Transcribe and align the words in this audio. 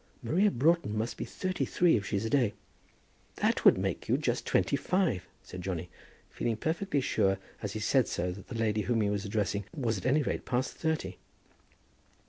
Maria 0.23 0.49
Broughton 0.49 0.97
must 0.97 1.15
be 1.15 1.25
thirty 1.25 1.63
three 1.63 1.95
if 1.95 2.07
she's 2.07 2.25
a 2.25 2.29
day." 2.31 2.53
"That 3.35 3.63
would 3.63 3.77
make 3.77 4.09
you 4.09 4.17
just 4.17 4.47
twenty 4.47 4.75
five," 4.75 5.27
said 5.43 5.61
Johnny, 5.61 5.91
feeling 6.31 6.57
perfectly 6.57 7.01
sure 7.01 7.37
as 7.61 7.73
he 7.73 7.79
said 7.79 8.07
so 8.07 8.31
that 8.31 8.47
the 8.47 8.57
lady 8.57 8.81
whom 8.81 9.01
he 9.01 9.11
was 9.11 9.25
addressing 9.25 9.63
was 9.77 9.99
at 9.99 10.07
any 10.07 10.23
rate 10.23 10.43
past 10.43 10.73
thirty! 10.73 11.17